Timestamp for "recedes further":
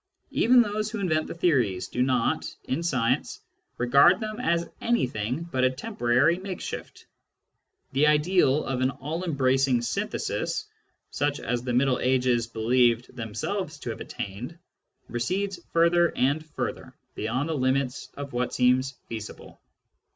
15.07-16.11